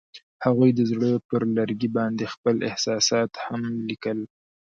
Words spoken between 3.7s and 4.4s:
لیکل.